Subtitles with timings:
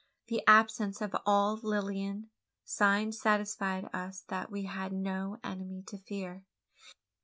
[0.29, 2.31] The absence of all Lilian
[2.63, 6.43] sign satisfied us that we had no enemy to fear.